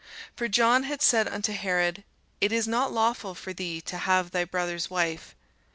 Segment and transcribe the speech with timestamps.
[0.35, 2.03] For John had said unto Herod,
[2.39, 5.35] It is not lawful for thee to have thy brother's wife.